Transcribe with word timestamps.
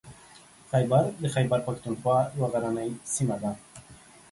خیبر 0.71 1.03
د 1.21 1.23
خیبر 1.35 1.59
پښتونخوا 1.67 2.17
یوه 2.35 2.47
غرنۍ 2.53 2.89
سیمه 3.13 3.35
ده. 3.41 3.51